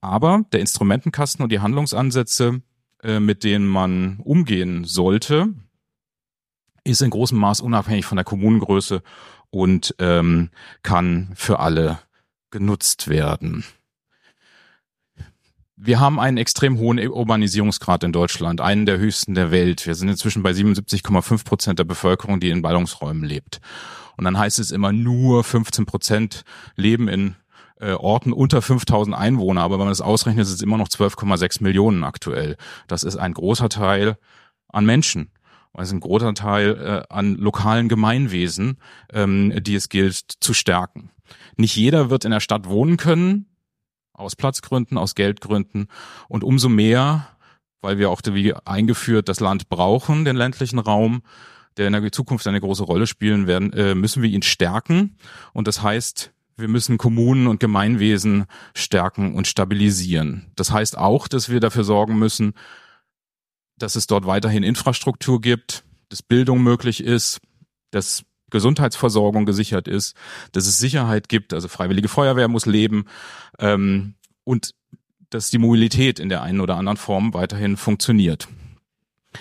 Aber 0.00 0.44
der 0.52 0.60
Instrumentenkasten 0.60 1.42
und 1.42 1.52
die 1.52 1.60
Handlungsansätze, 1.60 2.62
äh, 3.02 3.20
mit 3.20 3.44
denen 3.44 3.66
man 3.66 4.20
umgehen 4.20 4.84
sollte, 4.84 5.48
ist 6.84 7.02
in 7.02 7.10
großem 7.10 7.38
Maß 7.38 7.60
unabhängig 7.60 8.06
von 8.06 8.16
der 8.16 8.24
Kommunengröße 8.24 9.02
und 9.50 9.94
ähm, 9.98 10.50
kann 10.82 11.30
für 11.34 11.58
alle 11.58 11.98
genutzt 12.50 13.08
werden. 13.08 13.64
Wir 15.82 15.98
haben 15.98 16.20
einen 16.20 16.36
extrem 16.36 16.76
hohen 16.76 16.98
Urbanisierungsgrad 16.98 18.04
in 18.04 18.12
Deutschland, 18.12 18.60
einen 18.60 18.84
der 18.84 18.98
höchsten 18.98 19.32
der 19.32 19.50
Welt. 19.50 19.86
Wir 19.86 19.94
sind 19.94 20.10
inzwischen 20.10 20.42
bei 20.42 20.50
77,5 20.50 21.42
Prozent 21.42 21.78
der 21.78 21.84
Bevölkerung, 21.84 22.38
die 22.38 22.50
in 22.50 22.60
Ballungsräumen 22.60 23.24
lebt. 23.24 23.62
Und 24.18 24.24
dann 24.24 24.36
heißt 24.36 24.58
es 24.58 24.72
immer 24.72 24.92
nur 24.92 25.42
15 25.42 25.86
Prozent 25.86 26.44
leben 26.76 27.08
in 27.08 27.34
äh, 27.80 27.92
Orten 27.92 28.34
unter 28.34 28.60
5000 28.60 29.16
Einwohner. 29.16 29.62
Aber 29.62 29.76
wenn 29.76 29.86
man 29.86 29.88
das 29.88 30.02
ausrechnet, 30.02 30.42
ist 30.42 30.52
es 30.52 30.60
immer 30.60 30.76
noch 30.76 30.88
12,6 30.88 31.62
Millionen 31.62 32.04
aktuell. 32.04 32.58
Das 32.86 33.02
ist 33.02 33.16
ein 33.16 33.32
großer 33.32 33.70
Teil 33.70 34.18
an 34.68 34.84
Menschen. 34.84 35.30
Also 35.72 35.96
ein 35.96 36.00
großer 36.00 36.34
Teil 36.34 37.06
äh, 37.08 37.14
an 37.14 37.36
lokalen 37.36 37.88
Gemeinwesen, 37.88 38.76
ähm, 39.14 39.54
die 39.62 39.76
es 39.76 39.88
gilt 39.88 40.16
zu 40.40 40.52
stärken. 40.52 41.10
Nicht 41.56 41.74
jeder 41.74 42.10
wird 42.10 42.26
in 42.26 42.32
der 42.32 42.40
Stadt 42.40 42.68
wohnen 42.68 42.98
können 42.98 43.46
aus 44.12 44.36
Platzgründen, 44.36 44.98
aus 44.98 45.14
Geldgründen 45.14 45.88
und 46.28 46.44
umso 46.44 46.68
mehr, 46.68 47.28
weil 47.80 47.98
wir 47.98 48.10
auch 48.10 48.20
wie 48.24 48.54
eingeführt 48.54 49.28
das 49.28 49.40
Land 49.40 49.68
brauchen, 49.68 50.24
den 50.24 50.36
ländlichen 50.36 50.78
Raum, 50.78 51.22
der 51.76 51.86
in 51.86 51.92
der 51.92 52.12
Zukunft 52.12 52.46
eine 52.46 52.60
große 52.60 52.84
Rolle 52.84 53.06
spielen 53.06 53.46
werden, 53.46 53.72
äh, 53.72 53.94
müssen 53.94 54.22
wir 54.22 54.30
ihn 54.30 54.42
stärken 54.42 55.16
und 55.52 55.66
das 55.66 55.82
heißt, 55.82 56.32
wir 56.56 56.68
müssen 56.68 56.98
Kommunen 56.98 57.46
und 57.46 57.58
Gemeinwesen 57.58 58.44
stärken 58.74 59.34
und 59.34 59.46
stabilisieren. 59.46 60.52
Das 60.56 60.70
heißt 60.70 60.98
auch, 60.98 61.26
dass 61.26 61.48
wir 61.48 61.60
dafür 61.60 61.84
sorgen 61.84 62.18
müssen, 62.18 62.52
dass 63.78 63.96
es 63.96 64.06
dort 64.06 64.26
weiterhin 64.26 64.62
Infrastruktur 64.62 65.40
gibt, 65.40 65.84
dass 66.10 66.22
Bildung 66.22 66.62
möglich 66.62 67.02
ist, 67.02 67.40
dass 67.90 68.24
Gesundheitsversorgung 68.50 69.46
gesichert 69.46 69.88
ist, 69.88 70.16
dass 70.52 70.66
es 70.66 70.78
Sicherheit 70.78 71.28
gibt, 71.28 71.54
also 71.54 71.68
Freiwillige 71.68 72.08
Feuerwehr 72.08 72.48
muss 72.48 72.66
leben 72.66 73.04
ähm, 73.58 74.14
und 74.44 74.74
dass 75.30 75.50
die 75.50 75.58
Mobilität 75.58 76.18
in 76.18 76.28
der 76.28 76.42
einen 76.42 76.60
oder 76.60 76.76
anderen 76.76 76.96
Form 76.96 77.34
weiterhin 77.34 77.76
funktioniert. 77.76 78.48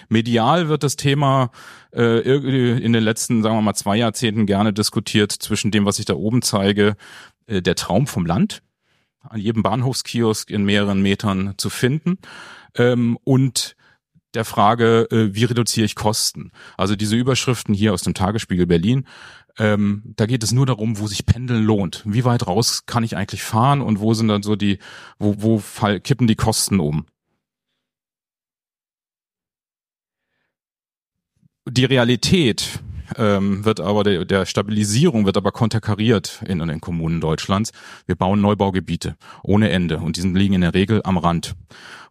Medial 0.07 0.69
wird 0.69 0.83
das 0.83 0.95
Thema 0.95 1.51
äh, 1.93 2.19
in 2.19 2.93
den 2.93 3.03
letzten, 3.03 3.41
sagen 3.41 3.55
wir 3.55 3.61
mal, 3.61 3.73
zwei 3.73 3.97
Jahrzehnten 3.97 4.45
gerne 4.45 4.71
diskutiert 4.71 5.31
zwischen 5.31 5.71
dem, 5.71 5.85
was 5.85 5.97
ich 5.99 6.05
da 6.05 6.13
oben 6.13 6.41
zeige, 6.43 6.95
äh, 7.47 7.61
der 7.61 7.75
Traum 7.75 8.05
vom 8.05 8.25
Land, 8.25 8.61
an 9.21 9.39
jedem 9.39 9.63
Bahnhofskiosk 9.63 10.51
in 10.51 10.63
mehreren 10.63 11.01
Metern 11.01 11.55
zu 11.57 11.69
finden, 11.71 12.19
ähm, 12.75 13.17
und 13.23 13.75
der 14.33 14.45
Frage, 14.45 15.07
äh, 15.11 15.33
wie 15.33 15.45
reduziere 15.45 15.85
ich 15.85 15.95
Kosten? 15.95 16.51
Also 16.77 16.95
diese 16.95 17.15
Überschriften 17.15 17.73
hier 17.73 17.93
aus 17.93 18.03
dem 18.03 18.13
Tagesspiegel 18.13 18.67
Berlin, 18.67 19.05
ähm, 19.57 20.03
da 20.15 20.25
geht 20.25 20.43
es 20.43 20.51
nur 20.51 20.65
darum, 20.65 20.99
wo 20.99 21.07
sich 21.07 21.25
Pendeln 21.25 21.63
lohnt. 21.63 22.03
Wie 22.05 22.23
weit 22.23 22.47
raus 22.47 22.85
kann 22.85 23.03
ich 23.03 23.17
eigentlich 23.17 23.43
fahren 23.43 23.81
und 23.81 23.99
wo 23.99 24.13
sind 24.13 24.27
dann 24.27 24.43
so 24.43 24.55
die, 24.55 24.79
wo, 25.17 25.35
wo 25.39 25.61
kippen 25.99 26.27
die 26.27 26.35
Kosten 26.35 26.79
um? 26.79 27.05
Die 31.67 31.85
Realität 31.85 32.79
ähm, 33.17 33.65
wird 33.65 33.79
aber 33.79 34.03
der, 34.03 34.25
der 34.25 34.45
Stabilisierung 34.45 35.25
wird 35.25 35.37
aber 35.37 35.51
konterkariert 35.51 36.41
in, 36.45 36.59
in 36.59 36.67
den 36.67 36.81
Kommunen 36.81 37.21
Deutschlands. 37.21 37.71
Wir 38.05 38.15
bauen 38.15 38.41
Neubaugebiete 38.41 39.15
ohne 39.43 39.69
Ende 39.69 39.97
und 39.97 40.17
die 40.17 40.21
liegen 40.21 40.53
in 40.53 40.61
der 40.61 40.73
Regel 40.73 41.01
am 41.03 41.17
Rand. 41.17 41.55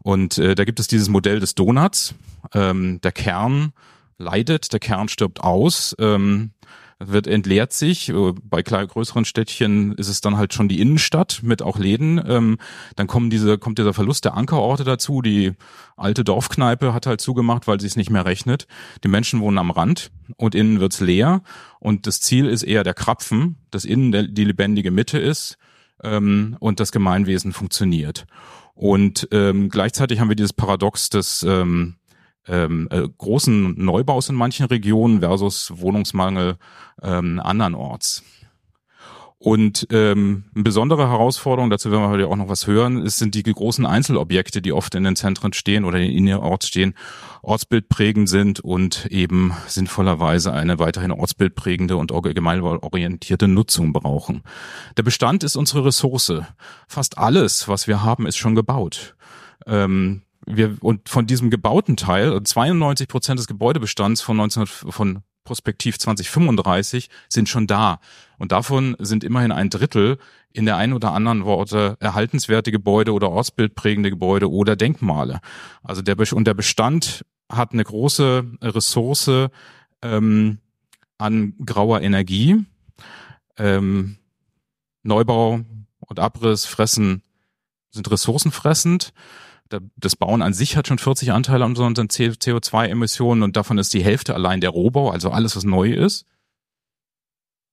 Und 0.02 0.38
äh, 0.38 0.55
da 0.55 0.64
gibt 0.64 0.81
es 0.81 0.88
dieses 0.88 1.09
Modell 1.09 1.40
des 1.40 1.55
Donuts. 1.55 2.14
Ähm, 2.55 3.00
der 3.02 3.12
Kern 3.12 3.73
leidet, 4.19 4.73
der 4.73 4.81
Kern 4.81 5.09
stirbt 5.09 5.40
aus. 5.40 5.95
Ähm, 5.99 6.50
wird 6.99 7.26
entleert 7.26 7.73
sich. 7.73 8.09
Äh, 8.09 8.33
bei 8.43 8.62
kleinen, 8.62 8.88
größeren 8.88 9.25
Städtchen 9.25 9.93
ist 9.93 10.09
es 10.09 10.21
dann 10.21 10.37
halt 10.37 10.55
schon 10.55 10.69
die 10.69 10.81
Innenstadt 10.81 11.40
mit 11.43 11.62
auch 11.62 11.78
Läden. 11.78 12.21
Ähm, 12.26 12.59
dann 12.97 13.07
kommen 13.07 13.31
diese, 13.31 13.59
kommt 13.59 13.78
dieser 13.78 13.95
Verlust 13.95 14.25
der 14.25 14.37
Ankerorte 14.37 14.85
dazu. 14.85 15.23
Die 15.23 15.52
alte 15.97 16.25
Dorfkneipe 16.25 16.93
hat 16.93 17.07
halt 17.07 17.21
zugemacht, 17.21 17.67
weil 17.67 17.81
sie 17.81 17.87
es 17.87 17.97
nicht 17.97 18.11
mehr 18.11 18.25
rechnet. 18.25 18.67
Die 19.05 19.09
Menschen 19.09 19.40
wohnen 19.40 19.59
am 19.59 19.71
Rand 19.71 20.11
und 20.37 20.55
innen 20.55 20.81
wird's 20.81 21.00
leer. 21.00 21.43
Und 21.78 22.07
das 22.07 22.21
Ziel 22.21 22.47
ist 22.47 22.62
eher 22.62 22.85
der 22.85 22.95
Krapfen, 22.95 23.57
dass 23.71 23.85
innen 23.85 24.12
der, 24.12 24.25
die 24.25 24.45
lebendige 24.45 24.90
Mitte 24.90 25.19
ist 25.19 25.59
ähm, 26.02 26.57
und 26.61 26.81
das 26.81 26.93
Gemeinwesen 26.93 27.52
funktioniert. 27.52 28.26
Und 28.75 29.28
ähm, 29.33 29.71
gleichzeitig 29.71 30.21
haben 30.21 30.28
wir 30.28 30.37
dieses 30.37 30.52
Paradox 30.52 31.11
des 31.11 31.43
ähm, 31.43 31.97
ähm, 32.49 32.88
äh, 32.90 33.07
großen 33.17 33.75
Neubaus 33.76 34.28
in 34.28 34.35
manchen 34.35 34.67
Regionen 34.67 35.21
versus 35.21 35.73
Wohnungsmangel 35.76 36.57
ähm, 37.02 37.40
andernorts. 37.40 38.25
Und 39.40 39.87
ähm, 39.93 40.47
eine 40.52 40.64
besondere 40.64 41.09
Herausforderung, 41.09 41.71
dazu 41.71 41.93
werden 41.93 42.02
wir 42.02 42.09
heute 42.09 42.26
auch 42.26 42.35
noch 42.35 42.49
was 42.49 42.67
hören, 42.67 43.00
ist, 43.00 43.19
sind 43.19 43.37
die 43.37 43.45
großen 43.45 43.87
Einzelobjekte, 43.87 44.61
die 44.61 44.73
oft 44.73 44.97
in 44.97 45.05
den 45.05 45.14
Zentren 45.14 45.52
stehen 45.52 45.85
oder 45.85 46.00
in 46.00 46.26
den 46.26 46.38
Ort 46.38 46.64
stehen, 46.64 46.95
ortsbildprägend 47.43 48.28
sind 48.28 48.59
und 48.59 49.07
eben 49.07 49.52
sinnvollerweise 49.69 50.52
eine 50.52 50.81
weiterhin 50.81 51.12
ortsbildprägende 51.12 51.97
und 51.97 52.12
gemeinwohlorientierte 52.21 53.47
Nutzung 53.47 53.93
brauchen. 53.93 54.43
Der 54.97 55.05
Bestand 55.05 55.45
ist 55.45 55.55
unsere 55.55 55.85
Ressource. 55.85 56.33
Fast 56.88 57.17
alles, 57.17 57.69
was 57.69 57.87
wir 57.87 58.02
haben, 58.02 58.26
ist 58.26 58.38
schon 58.38 58.57
gebaut. 58.57 59.14
Ähm, 59.67 60.23
wir, 60.57 60.76
und 60.81 61.09
von 61.09 61.26
diesem 61.26 61.50
gebauten 61.50 61.97
Teil, 61.97 62.43
92 62.43 63.09
Prozent 63.09 63.38
des 63.38 63.47
Gebäudebestands 63.47 64.21
von 64.21 64.37
19, 64.37 64.67
von 64.67 65.23
Prospektiv 65.45 65.99
2035 65.99 67.09
sind 67.31 67.49
schon 67.49 67.67
da. 67.67 68.00
Und 68.37 68.52
davon 68.52 68.97
sind 68.99 69.25
immerhin 69.25 69.50
ein 69.50 69.71
Drittel 69.71 70.19
in 70.52 70.67
der 70.67 70.76
einen 70.76 70.93
oder 70.93 71.12
anderen 71.12 71.47
Worte 71.47 71.97
erhaltenswerte 72.00 72.71
Gebäude 72.71 73.14
oder 73.14 73.31
ortsbildprägende 73.31 74.11
Gebäude 74.11 74.50
oder 74.50 74.76
Denkmale. 74.76 75.40
Also 75.83 76.02
der, 76.02 76.17
und 76.35 76.45
der 76.45 76.52
Bestand 76.52 77.25
hat 77.50 77.73
eine 77.73 77.83
große 77.83 78.45
Ressource 78.61 79.31
ähm, 80.02 80.59
an 81.17 81.55
grauer 81.64 82.02
Energie. 82.02 82.67
Ähm, 83.57 84.19
Neubau 85.02 85.61
und 86.00 86.19
Abriss 86.19 86.67
fressen, 86.67 87.23
sind 87.90 88.11
ressourcenfressend 88.11 89.14
das 89.97 90.17
Bauen 90.17 90.43
an 90.43 90.55
sich 90.55 90.77
hat 90.77 90.89
schon 90.89 90.99
40 90.99 91.33
Anteile 91.33 91.65
an 91.65 91.77
unseren 91.77 91.95
CO2-Emissionen 91.95 93.43
und 93.43 93.57
davon 93.57 93.79
ist 93.79 93.95
die 93.95 94.03
Hälfte 94.03 94.35
allein 94.35 94.61
der 94.61 94.71
Rohbau, 94.71 95.11
also 95.11 95.31
alles, 95.31 95.57
was 95.57 95.65
neu 95.65 95.93
ist. 95.93 96.25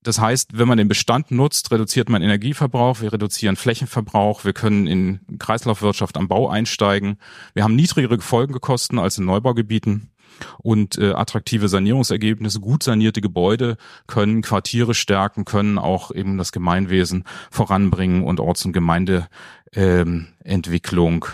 Das 0.02 0.20
heißt, 0.20 0.56
wenn 0.56 0.68
man 0.68 0.78
den 0.78 0.86
Bestand 0.86 1.32
nutzt, 1.32 1.72
reduziert 1.72 2.08
man 2.08 2.22
Energieverbrauch, 2.22 3.00
wir 3.00 3.12
reduzieren 3.12 3.56
Flächenverbrauch, 3.56 4.44
wir 4.44 4.52
können 4.52 4.86
in 4.86 5.20
Kreislaufwirtschaft 5.38 6.16
am 6.16 6.28
Bau 6.28 6.48
einsteigen. 6.48 7.18
Wir 7.54 7.64
haben 7.64 7.74
niedrigere 7.74 8.20
Folgekosten 8.20 9.00
als 9.00 9.18
in 9.18 9.24
Neubaugebieten 9.24 10.12
und 10.58 10.98
äh, 10.98 11.12
attraktive 11.12 11.68
Sanierungsergebnisse, 11.68 12.60
gut 12.60 12.84
sanierte 12.84 13.20
Gebäude 13.20 13.76
können 14.06 14.42
Quartiere 14.42 14.94
stärken, 14.94 15.44
können 15.44 15.78
auch 15.78 16.12
eben 16.12 16.38
das 16.38 16.52
Gemeinwesen 16.52 17.24
voranbringen 17.50 18.22
und 18.22 18.38
Orts- 18.38 18.64
und 18.64 18.72
Gemeindeentwicklung 18.72 21.24
ähm, 21.24 21.32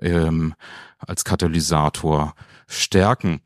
ähm, 0.00 0.54
als 0.98 1.24
Katalysator 1.24 2.34
stärken. 2.66 3.40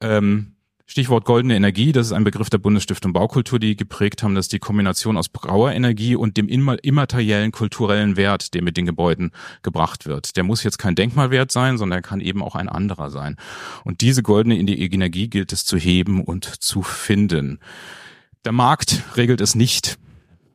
Ähm, 0.00 0.54
Stichwort 0.86 1.24
goldene 1.24 1.56
Energie, 1.56 1.92
das 1.92 2.08
ist 2.08 2.12
ein 2.12 2.24
Begriff 2.24 2.50
der 2.50 2.58
Bundesstiftung 2.58 3.14
Baukultur, 3.14 3.58
die 3.58 3.74
geprägt 3.74 4.22
haben, 4.22 4.34
dass 4.34 4.48
die 4.48 4.58
Kombination 4.58 5.16
aus 5.16 5.30
brauer 5.30 5.72
Energie 5.72 6.14
und 6.14 6.36
dem 6.36 6.46
immateriellen 6.46 7.52
kulturellen 7.52 8.16
Wert, 8.16 8.52
der 8.52 8.62
mit 8.62 8.76
den 8.76 8.84
Gebäuden 8.84 9.32
gebracht 9.62 10.04
wird. 10.04 10.36
Der 10.36 10.44
muss 10.44 10.62
jetzt 10.62 10.78
kein 10.78 10.94
Denkmalwert 10.94 11.50
sein, 11.50 11.78
sondern 11.78 12.00
er 12.00 12.02
kann 12.02 12.20
eben 12.20 12.42
auch 12.42 12.54
ein 12.54 12.68
anderer 12.68 13.10
sein. 13.10 13.36
Und 13.82 14.02
diese 14.02 14.22
goldene 14.22 14.58
Energie 14.58 15.28
gilt 15.28 15.54
es 15.54 15.64
zu 15.64 15.78
heben 15.78 16.22
und 16.22 16.44
zu 16.44 16.82
finden. 16.82 17.60
Der 18.44 18.52
Markt 18.52 19.02
regelt 19.16 19.40
es 19.40 19.54
nicht 19.54 19.98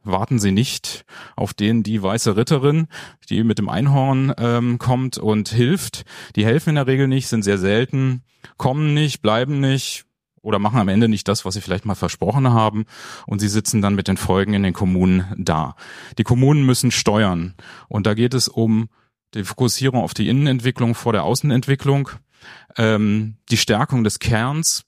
warten 0.03 0.39
Sie 0.39 0.51
nicht 0.51 1.05
auf 1.35 1.53
den 1.53 1.83
die 1.83 2.01
weiße 2.01 2.35
Ritterin, 2.35 2.87
die 3.29 3.43
mit 3.43 3.57
dem 3.57 3.69
Einhorn 3.69 4.33
ähm, 4.37 4.77
kommt 4.77 5.17
und 5.17 5.49
hilft. 5.49 6.03
Die 6.35 6.45
helfen 6.45 6.69
in 6.69 6.75
der 6.75 6.87
Regel 6.87 7.07
nicht, 7.07 7.27
sind 7.27 7.43
sehr 7.43 7.57
selten, 7.57 8.23
kommen 8.57 8.93
nicht, 8.93 9.21
bleiben 9.21 9.59
nicht 9.59 10.05
oder 10.41 10.59
machen 10.59 10.79
am 10.79 10.87
Ende 10.87 11.09
nicht 11.09 11.27
das, 11.27 11.45
was 11.45 11.53
sie 11.53 11.61
vielleicht 11.61 11.85
mal 11.85 11.95
versprochen 11.95 12.49
haben 12.49 12.85
und 13.27 13.39
sie 13.39 13.49
sitzen 13.49 13.81
dann 13.81 13.95
mit 13.95 14.07
den 14.07 14.17
Folgen 14.17 14.53
in 14.53 14.63
den 14.63 14.73
Kommunen 14.73 15.25
da. 15.37 15.75
Die 16.17 16.23
Kommunen 16.23 16.65
müssen 16.65 16.91
steuern 16.91 17.55
und 17.87 18.05
da 18.05 18.13
geht 18.13 18.33
es 18.33 18.47
um 18.47 18.89
die 19.33 19.43
Fokussierung 19.43 20.01
auf 20.01 20.13
die 20.13 20.27
Innenentwicklung 20.27 20.95
vor 20.95 21.13
der 21.13 21.23
Außenentwicklung, 21.23 22.09
ähm, 22.77 23.35
die 23.51 23.57
Stärkung 23.57 24.03
des 24.03 24.19
Kerns 24.19 24.85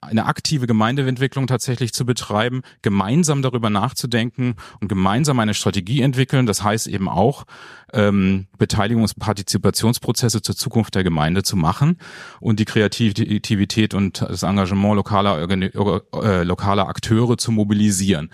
eine 0.00 0.26
aktive 0.26 0.66
Gemeindeentwicklung 0.66 1.46
tatsächlich 1.46 1.92
zu 1.92 2.06
betreiben, 2.06 2.62
gemeinsam 2.82 3.42
darüber 3.42 3.68
nachzudenken 3.68 4.54
und 4.80 4.88
gemeinsam 4.88 5.38
eine 5.40 5.54
Strategie 5.54 6.00
entwickeln. 6.00 6.46
Das 6.46 6.62
heißt 6.62 6.86
eben 6.86 7.08
auch, 7.08 7.44
ähm, 7.92 8.46
Beteiligungs- 8.58 9.14
und 9.14 9.18
Partizipationsprozesse 9.18 10.42
zur 10.42 10.56
Zukunft 10.56 10.94
der 10.94 11.04
Gemeinde 11.04 11.42
zu 11.42 11.56
machen 11.56 11.98
und 12.40 12.60
die 12.60 12.64
Kreativität 12.64 13.94
und 13.94 14.22
das 14.22 14.42
Engagement 14.42 14.96
lokaler, 14.96 15.48
äh, 15.50 16.42
lokaler 16.44 16.88
Akteure 16.88 17.36
zu 17.36 17.52
mobilisieren. 17.52 18.30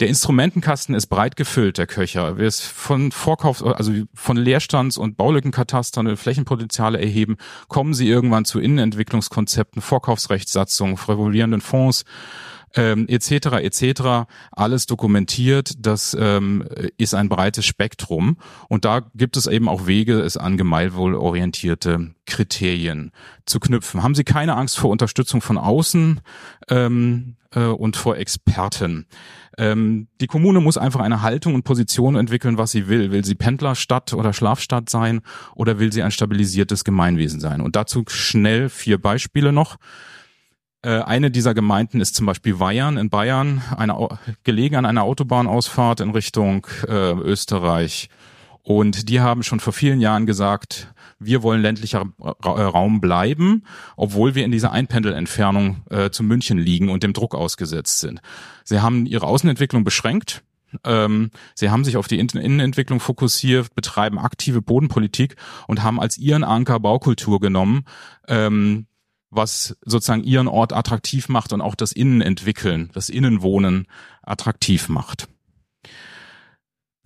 Der 0.00 0.08
Instrumentenkasten 0.08 0.94
ist 0.94 1.06
breit 1.06 1.36
gefüllt, 1.36 1.78
der 1.78 1.86
Köcher. 1.86 2.36
Wir 2.38 2.46
es 2.46 2.60
von 2.60 3.12
Vorkauf, 3.12 3.64
also 3.64 3.92
von 4.14 4.36
Leerstands- 4.36 4.98
und 4.98 5.16
Baulückenkatastern 5.16 6.16
Flächenpotenziale 6.16 7.00
erheben, 7.00 7.36
kommen 7.68 7.94
sie 7.94 8.08
irgendwann 8.08 8.44
zu 8.44 8.60
Innenentwicklungskonzepten, 8.60 9.82
Vorkaufsrechtssatzungen, 9.82 10.96
revolvierenden 11.08 11.60
Fonds, 11.60 12.04
ähm, 12.76 13.06
etc. 13.08 13.62
etc. 13.62 14.28
alles 14.52 14.86
dokumentiert. 14.86 15.72
Das 15.78 16.16
ähm, 16.18 16.64
ist 16.98 17.14
ein 17.14 17.28
breites 17.28 17.64
Spektrum 17.64 18.36
und 18.68 18.84
da 18.84 19.02
gibt 19.14 19.36
es 19.36 19.46
eben 19.46 19.68
auch 19.68 19.86
Wege, 19.86 20.20
es 20.20 20.36
an 20.36 20.56
gemeinwohlorientierte 20.56 22.14
Kriterien 22.26 23.12
zu 23.46 23.60
knüpfen. 23.60 24.02
Haben 24.02 24.14
Sie 24.14 24.24
keine 24.24 24.56
Angst 24.56 24.78
vor 24.78 24.90
Unterstützung 24.90 25.40
von 25.40 25.58
außen 25.58 26.20
ähm, 26.68 27.36
äh, 27.52 27.64
und 27.64 27.96
vor 27.96 28.16
Experten? 28.16 29.06
Ähm, 29.58 30.08
die 30.20 30.26
Kommune 30.26 30.60
muss 30.60 30.76
einfach 30.76 31.00
eine 31.00 31.22
Haltung 31.22 31.54
und 31.54 31.62
Position 31.62 32.16
entwickeln, 32.16 32.58
was 32.58 32.72
sie 32.72 32.88
will. 32.88 33.10
Will 33.10 33.24
sie 33.24 33.34
Pendlerstadt 33.34 34.12
oder 34.12 34.34
Schlafstadt 34.34 34.90
sein 34.90 35.22
oder 35.54 35.78
will 35.78 35.92
sie 35.92 36.02
ein 36.02 36.10
stabilisiertes 36.10 36.84
Gemeinwesen 36.84 37.40
sein? 37.40 37.62
Und 37.62 37.74
dazu 37.74 38.04
schnell 38.08 38.68
vier 38.68 39.00
Beispiele 39.00 39.52
noch. 39.52 39.76
Äh, 40.86 41.02
eine 41.02 41.32
dieser 41.32 41.52
Gemeinden 41.52 42.00
ist 42.00 42.14
zum 42.14 42.26
Beispiel 42.26 42.60
Weyern 42.60 42.96
in 42.96 43.10
Bayern, 43.10 43.60
eine, 43.76 44.08
gelegen 44.44 44.76
an 44.76 44.86
einer 44.86 45.02
Autobahnausfahrt 45.02 45.98
in 45.98 46.10
Richtung 46.10 46.64
äh, 46.86 47.12
Österreich. 47.12 48.08
Und 48.62 49.08
die 49.08 49.20
haben 49.20 49.42
schon 49.42 49.58
vor 49.58 49.72
vielen 49.72 50.00
Jahren 50.00 50.26
gesagt, 50.26 50.94
wir 51.18 51.42
wollen 51.42 51.60
ländlicher 51.60 52.04
Raum 52.44 53.00
bleiben, 53.00 53.64
obwohl 53.96 54.36
wir 54.36 54.44
in 54.44 54.52
dieser 54.52 54.70
Einpendelentfernung 54.70 55.82
äh, 55.90 56.10
zu 56.10 56.22
München 56.22 56.58
liegen 56.58 56.88
und 56.88 57.02
dem 57.02 57.12
Druck 57.12 57.34
ausgesetzt 57.34 57.98
sind. 57.98 58.20
Sie 58.62 58.80
haben 58.80 59.06
ihre 59.06 59.26
Außenentwicklung 59.26 59.82
beschränkt. 59.82 60.44
Ähm, 60.84 61.30
sie 61.56 61.70
haben 61.70 61.84
sich 61.84 61.96
auf 61.96 62.06
die 62.06 62.18
Innenentwicklung 62.20 63.00
fokussiert, 63.00 63.74
betreiben 63.74 64.20
aktive 64.20 64.62
Bodenpolitik 64.62 65.34
und 65.66 65.82
haben 65.82 65.98
als 65.98 66.16
ihren 66.16 66.44
Anker 66.44 66.78
Baukultur 66.78 67.40
genommen, 67.40 67.84
ähm, 68.28 68.86
was 69.30 69.76
sozusagen 69.84 70.24
ihren 70.24 70.48
Ort 70.48 70.72
attraktiv 70.72 71.28
macht 71.28 71.52
und 71.52 71.60
auch 71.60 71.74
das 71.74 71.92
Innenentwickeln, 71.92 72.90
das 72.92 73.08
Innenwohnen 73.08 73.86
attraktiv 74.22 74.88
macht. 74.88 75.28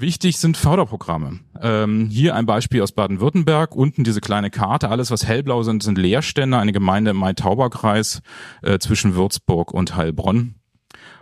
Wichtig 0.01 0.39
sind 0.39 0.57
Förderprogramme. 0.57 1.41
Ähm, 1.61 2.09
hier 2.11 2.35
ein 2.35 2.47
Beispiel 2.47 2.81
aus 2.81 2.93
Baden-Württemberg. 2.93 3.77
Unten 3.77 4.03
diese 4.03 4.23
kleine 4.23 4.49
Karte. 4.49 4.89
Alles, 4.89 5.11
was 5.11 5.27
hellblau 5.27 5.63
sind, 5.63 5.83
sind 5.83 5.99
Leerstände. 5.99 6.57
Eine 6.57 6.73
Gemeinde 6.73 7.11
im 7.11 7.19
Main-Tauber-Kreis 7.19 8.23
äh, 8.63 8.79
zwischen 8.79 9.15
Würzburg 9.15 9.75
und 9.75 9.97
Heilbronn. 9.97 10.55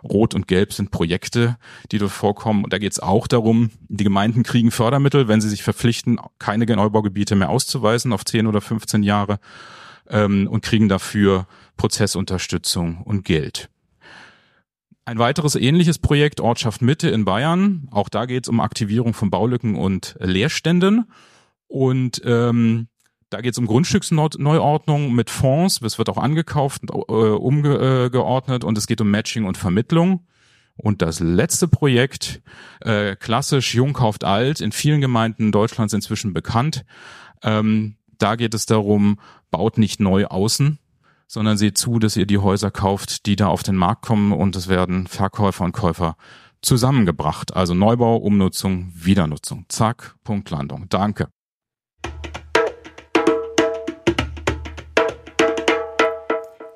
Rot 0.05 0.33
und 0.37 0.47
Gelb 0.47 0.73
sind 0.73 0.93
Projekte, 0.93 1.57
die 1.91 1.99
dort 1.99 2.13
vorkommen. 2.13 2.63
Und 2.63 2.73
da 2.73 2.79
geht 2.79 2.93
es 2.93 3.01
auch 3.01 3.27
darum, 3.27 3.71
die 3.89 4.05
Gemeinden 4.05 4.45
kriegen 4.45 4.71
Fördermittel, 4.71 5.27
wenn 5.27 5.41
sie 5.41 5.49
sich 5.49 5.65
verpflichten, 5.65 6.21
keine 6.39 6.65
Neubaugebiete 6.65 7.35
mehr 7.35 7.49
auszuweisen 7.49 8.13
auf 8.13 8.25
10 8.25 8.47
oder 8.47 8.61
15 8.61 9.03
Jahre 9.03 9.41
ähm, 10.09 10.49
und 10.49 10.63
kriegen 10.63 10.89
dafür 10.89 11.47
Prozessunterstützung 11.77 13.03
und 13.03 13.25
Geld. 13.25 13.71
Ein 15.05 15.19
weiteres 15.19 15.55
ähnliches 15.55 15.99
Projekt 15.99 16.41
Ortschaft 16.41 16.83
Mitte 16.83 17.09
in 17.09 17.25
Bayern. 17.25 17.89
Auch 17.91 18.11
da 18.11 18.27
geht 18.27 18.45
es 18.45 18.49
um 18.49 18.61
Aktivierung 18.61 19.15
von 19.15 19.31
Baulücken 19.31 19.75
und 19.75 20.17
Leerständen. 20.21 21.11
Und 21.67 22.21
ähm, 22.25 22.89
da 23.31 23.41
geht 23.41 23.53
es 23.53 23.59
um 23.59 23.67
Grundstücksneuordnung 23.67 25.15
mit 25.15 25.31
Fonds. 25.31 25.81
Es 25.83 25.99
wird 25.99 26.09
auch 26.09 26.19
angekauft 26.19 26.91
und 26.91 27.09
äh, 27.09 27.13
umgeordnet 27.13 28.65
und 28.65 28.77
es 28.77 28.87
geht 28.87 29.01
um 29.01 29.11
Matching 29.11 29.45
und 29.45 29.57
Vermittlung. 29.57 30.27
Und 30.77 31.03
das 31.03 31.21
letzte 31.21 31.69
Projekt, 31.69 32.41
äh, 32.81 33.17
klassisch 33.17 33.75
Jung 33.75 33.95
kauft 33.95 34.25
alt, 34.25 34.61
in 34.61 34.73
vielen 34.73 35.01
Gemeinden 35.01 35.53
Deutschlands 35.53 35.93
inzwischen 35.93 36.33
bekannt. 36.33 36.85
Ähm, 37.43 37.97
da 38.19 38.37
geht 38.37 38.55
es 38.55 38.67
darum, 38.67 39.19
baut 39.51 39.79
nicht 39.79 40.01
neu 40.01 40.27
außen, 40.27 40.79
sondern 41.27 41.57
seht 41.57 41.79
zu, 41.79 41.99
dass 41.99 42.17
ihr 42.17 42.27
die 42.27 42.39
Häuser 42.39 42.71
kauft, 42.71 43.27
die 43.27 43.37
da 43.37 43.49
auf 43.49 43.63
den 43.63 43.77
Markt 43.77 44.03
kommen 44.03 44.33
und 44.33 44.57
es 44.57 44.69
werden 44.69 45.07
Verkäufer 45.07 45.65
und 45.65 45.73
Käufer 45.73 46.17
zusammengebracht. 46.61 47.55
Also 47.55 47.75
Neubau, 47.75 48.17
Umnutzung, 48.17 48.93
Wiedernutzung. 48.95 49.67
Zack, 49.69 50.17
Punktlandung. 50.25 50.89
Danke. 50.89 51.29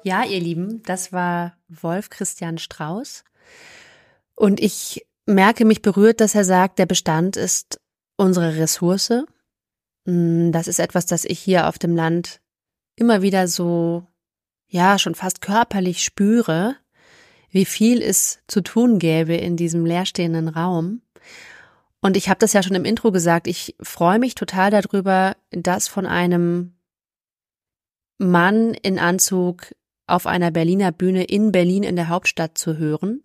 Ja, 0.04 0.24
ihr 0.24 0.40
Lieben, 0.40 0.82
das 0.82 1.12
war 1.12 1.54
Wolf 1.68 2.10
Christian 2.10 2.58
Strauß. 2.58 3.24
Und 4.34 4.60
ich 4.60 5.06
merke, 5.26 5.64
mich 5.64 5.82
berührt, 5.82 6.20
dass 6.20 6.34
er 6.34 6.44
sagt, 6.44 6.78
der 6.78 6.86
Bestand 6.86 7.36
ist 7.36 7.80
unsere 8.16 8.56
Ressource. 8.56 9.24
Mm, 10.04 10.50
das 10.52 10.68
ist 10.68 10.78
etwas, 10.78 11.06
das 11.06 11.24
ich 11.24 11.38
hier 11.38 11.68
auf 11.68 11.78
dem 11.78 11.94
Land 11.96 12.40
immer 12.96 13.22
wieder 13.22 13.48
so, 13.48 14.06
ja, 14.68 14.98
schon 14.98 15.14
fast 15.14 15.40
körperlich 15.40 16.02
spüre, 16.02 16.76
wie 17.50 17.64
viel 17.64 18.02
es 18.02 18.40
zu 18.48 18.62
tun 18.62 18.98
gäbe 18.98 19.34
in 19.34 19.56
diesem 19.56 19.84
leerstehenden 19.84 20.48
Raum. 20.48 21.02
Und 22.00 22.16
ich 22.16 22.28
habe 22.28 22.38
das 22.38 22.52
ja 22.52 22.62
schon 22.62 22.74
im 22.74 22.84
Intro 22.84 23.12
gesagt, 23.12 23.46
ich 23.46 23.76
freue 23.80 24.18
mich 24.18 24.34
total 24.34 24.70
darüber, 24.70 25.36
das 25.50 25.86
von 25.86 26.06
einem 26.06 26.74
Mann 28.18 28.74
in 28.74 28.98
Anzug 28.98 29.74
auf 30.06 30.26
einer 30.26 30.50
Berliner 30.50 30.92
Bühne 30.92 31.24
in 31.24 31.52
Berlin 31.52 31.82
in 31.84 31.96
der 31.96 32.08
Hauptstadt 32.08 32.58
zu 32.58 32.76
hören. 32.76 33.22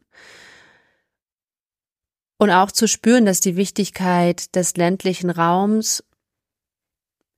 Und 2.37 2.51
auch 2.51 2.71
zu 2.71 2.87
spüren, 2.87 3.25
dass 3.25 3.39
die 3.39 3.55
Wichtigkeit 3.55 4.55
des 4.55 4.77
ländlichen 4.77 5.31
Raums 5.31 6.03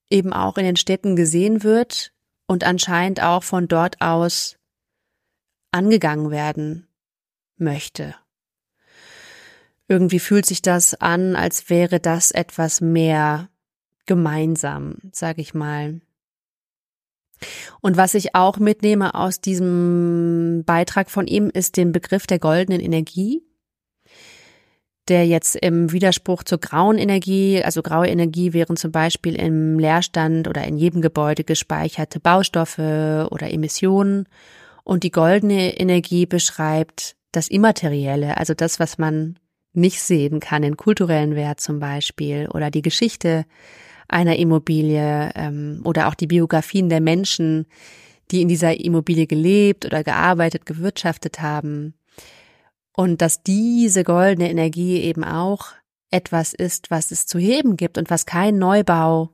eben 0.09 0.33
auch 0.33 0.57
in 0.57 0.65
den 0.65 0.75
Städten 0.75 1.15
gesehen 1.15 1.63
wird 1.63 2.11
und 2.47 2.63
anscheinend 2.63 3.21
auch 3.21 3.43
von 3.43 3.67
dort 3.67 4.01
aus 4.01 4.57
angegangen 5.71 6.31
werden 6.31 6.87
möchte. 7.57 8.15
Irgendwie 9.87 10.19
fühlt 10.19 10.45
sich 10.45 10.61
das 10.61 10.93
an, 10.95 11.35
als 11.35 11.69
wäre 11.69 11.99
das 11.99 12.31
etwas 12.31 12.81
mehr 12.81 13.49
gemeinsam, 14.05 14.97
sag 15.11 15.37
ich 15.37 15.53
mal. 15.53 16.01
Und 17.81 17.97
was 17.97 18.13
ich 18.13 18.35
auch 18.35 18.57
mitnehme 18.57 19.15
aus 19.15 19.41
diesem 19.41 20.63
Beitrag 20.65 21.09
von 21.09 21.27
ihm, 21.27 21.49
ist 21.49 21.77
den 21.77 21.91
Begriff 21.91 22.27
der 22.27 22.39
goldenen 22.39 22.81
Energie, 22.81 23.43
der 25.09 25.25
jetzt 25.25 25.55
im 25.55 25.91
Widerspruch 25.91 26.43
zur 26.43 26.59
grauen 26.59 26.97
Energie, 26.97 27.61
also 27.63 27.81
graue 27.81 28.07
Energie 28.07 28.53
wären 28.53 28.77
zum 28.77 28.91
Beispiel 28.91 29.35
im 29.35 29.79
Leerstand 29.79 30.47
oder 30.47 30.63
in 30.63 30.77
jedem 30.77 31.01
Gebäude 31.01 31.43
gespeicherte 31.43 32.19
Baustoffe 32.19 33.27
oder 33.31 33.51
Emissionen. 33.51 34.27
Und 34.83 35.03
die 35.03 35.11
goldene 35.11 35.77
Energie 35.79 36.25
beschreibt 36.25 37.15
das 37.31 37.47
Immaterielle, 37.47 38.37
also 38.37 38.53
das, 38.53 38.79
was 38.79 38.97
man 38.97 39.37
nicht 39.73 40.01
sehen 40.01 40.39
kann, 40.39 40.61
den 40.61 40.77
kulturellen 40.77 41.35
Wert 41.35 41.59
zum 41.59 41.79
Beispiel 41.79 42.47
oder 42.51 42.71
die 42.71 42.81
Geschichte 42.81 43.45
einer 44.07 44.37
Immobilie 44.37 45.31
ähm, 45.35 45.81
oder 45.83 46.07
auch 46.07 46.15
die 46.15 46.27
Biografien 46.27 46.89
der 46.89 47.01
Menschen, 47.01 47.67
die 48.31 48.41
in 48.41 48.47
dieser 48.47 48.79
Immobilie 48.79 49.27
gelebt 49.27 49.85
oder 49.85 50.03
gearbeitet, 50.03 50.65
gewirtschaftet 50.65 51.41
haben. 51.41 51.93
Und 52.99 53.21
dass 53.21 53.43
diese 53.43 54.03
goldene 54.03 54.51
Energie 54.51 54.99
eben 54.99 55.23
auch 55.23 55.67
etwas 56.11 56.53
ist, 56.53 56.91
was 56.91 57.11
es 57.11 57.25
zu 57.25 57.39
heben 57.39 57.77
gibt 57.77 57.97
und 57.97 58.09
was 58.09 58.25
kein 58.25 58.57
Neubau 58.57 59.29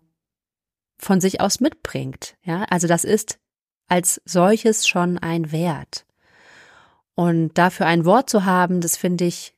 von 0.99 1.19
sich 1.19 1.41
aus 1.41 1.61
mitbringt. 1.61 2.37
Ja, 2.43 2.65
also 2.69 2.87
das 2.87 3.03
ist 3.03 3.39
als 3.87 4.21
solches 4.23 4.87
schon 4.87 5.17
ein 5.17 5.51
Wert. 5.51 6.05
Und 7.15 7.57
dafür 7.57 7.87
ein 7.87 8.05
Wort 8.05 8.29
zu 8.29 8.45
haben, 8.45 8.81
das 8.81 8.97
finde 8.97 9.25
ich 9.25 9.54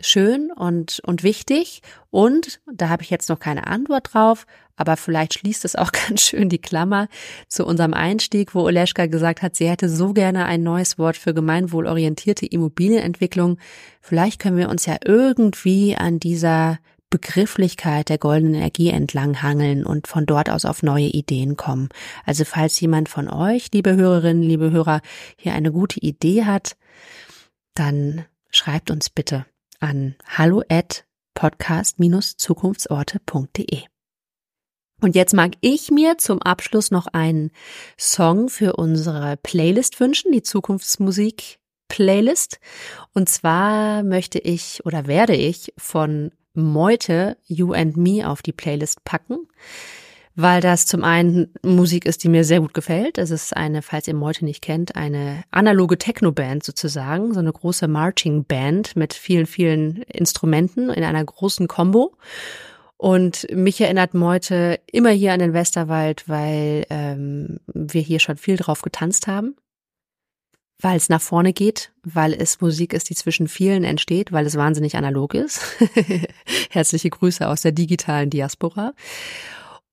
schön 0.00 0.50
und, 0.52 1.00
und 1.04 1.22
wichtig. 1.22 1.82
Und 2.10 2.60
da 2.72 2.88
habe 2.88 3.02
ich 3.02 3.10
jetzt 3.10 3.28
noch 3.28 3.38
keine 3.38 3.66
Antwort 3.66 4.12
drauf, 4.12 4.46
aber 4.76 4.96
vielleicht 4.96 5.34
schließt 5.34 5.64
es 5.64 5.76
auch 5.76 5.92
ganz 6.08 6.22
schön 6.22 6.48
die 6.48 6.60
Klammer 6.60 7.08
zu 7.48 7.66
unserem 7.66 7.94
Einstieg, 7.94 8.54
wo 8.54 8.62
Oleschka 8.62 9.06
gesagt 9.06 9.42
hat, 9.42 9.56
sie 9.56 9.68
hätte 9.68 9.88
so 9.88 10.12
gerne 10.12 10.46
ein 10.46 10.62
neues 10.62 10.98
Wort 10.98 11.16
für 11.16 11.34
gemeinwohlorientierte 11.34 12.46
Immobilienentwicklung. 12.46 13.58
Vielleicht 14.00 14.40
können 14.40 14.56
wir 14.56 14.68
uns 14.68 14.86
ja 14.86 14.96
irgendwie 15.04 15.96
an 15.96 16.20
dieser 16.20 16.78
Begrifflichkeit 17.10 18.10
der 18.10 18.18
goldenen 18.18 18.54
Energie 18.54 18.90
entlang 18.90 19.42
hangeln 19.42 19.84
und 19.84 20.06
von 20.06 20.26
dort 20.26 20.50
aus 20.50 20.66
auf 20.66 20.82
neue 20.82 21.06
Ideen 21.06 21.56
kommen. 21.56 21.88
Also 22.26 22.44
falls 22.44 22.78
jemand 22.80 23.08
von 23.08 23.30
euch, 23.30 23.68
liebe 23.72 23.96
Hörerinnen, 23.96 24.42
liebe 24.42 24.70
Hörer, 24.70 25.00
hier 25.36 25.54
eine 25.54 25.72
gute 25.72 26.00
Idee 26.00 26.44
hat, 26.44 26.76
dann 27.74 28.26
schreibt 28.50 28.90
uns 28.90 29.08
bitte 29.08 29.46
an 29.80 30.14
hallo 30.26 30.62
at 30.68 31.04
podcast-zukunftsorte.de. 31.34 33.82
Und 35.00 35.14
jetzt 35.14 35.32
mag 35.32 35.52
ich 35.60 35.92
mir 35.92 36.18
zum 36.18 36.42
Abschluss 36.42 36.90
noch 36.90 37.06
einen 37.06 37.52
Song 37.96 38.48
für 38.48 38.72
unsere 38.74 39.36
Playlist 39.36 40.00
wünschen, 40.00 40.32
die 40.32 40.42
Zukunftsmusik 40.42 41.60
Playlist. 41.88 42.58
Und 43.14 43.28
zwar 43.28 44.02
möchte 44.02 44.38
ich 44.38 44.84
oder 44.84 45.06
werde 45.06 45.36
ich 45.36 45.72
von 45.78 46.32
Meute 46.52 47.36
You 47.44 47.72
and 47.72 47.96
Me 47.96 48.28
auf 48.28 48.42
die 48.42 48.52
Playlist 48.52 49.04
packen 49.04 49.46
weil 50.40 50.60
das 50.60 50.86
zum 50.86 51.02
einen 51.02 51.52
Musik 51.64 52.06
ist, 52.06 52.22
die 52.22 52.28
mir 52.28 52.44
sehr 52.44 52.60
gut 52.60 52.72
gefällt. 52.72 53.18
Es 53.18 53.32
ist 53.32 53.56
eine, 53.56 53.82
falls 53.82 54.06
ihr 54.06 54.14
Meute 54.14 54.44
nicht 54.44 54.62
kennt, 54.62 54.94
eine 54.94 55.42
analoge 55.50 55.98
Techno-Band 55.98 56.62
sozusagen, 56.62 57.34
so 57.34 57.40
eine 57.40 57.52
große 57.52 57.88
Marching-Band 57.88 58.94
mit 58.94 59.14
vielen, 59.14 59.46
vielen 59.46 60.02
Instrumenten 60.02 60.90
in 60.90 61.02
einer 61.02 61.24
großen 61.24 61.66
Combo. 61.66 62.14
Und 62.96 63.48
mich 63.52 63.80
erinnert 63.80 64.14
Meute 64.14 64.78
immer 64.86 65.10
hier 65.10 65.32
an 65.32 65.40
den 65.40 65.54
Westerwald, 65.54 66.28
weil 66.28 66.86
ähm, 66.88 67.58
wir 67.66 68.02
hier 68.02 68.20
schon 68.20 68.36
viel 68.36 68.56
drauf 68.56 68.82
getanzt 68.82 69.26
haben, 69.26 69.56
weil 70.80 70.98
es 70.98 71.08
nach 71.08 71.20
vorne 71.20 71.52
geht, 71.52 71.90
weil 72.04 72.32
es 72.32 72.60
Musik 72.60 72.92
ist, 72.92 73.10
die 73.10 73.16
zwischen 73.16 73.48
vielen 73.48 73.82
entsteht, 73.82 74.30
weil 74.30 74.46
es 74.46 74.54
wahnsinnig 74.54 74.96
analog 74.96 75.34
ist. 75.34 75.60
Herzliche 76.70 77.10
Grüße 77.10 77.48
aus 77.48 77.62
der 77.62 77.72
digitalen 77.72 78.30
Diaspora 78.30 78.94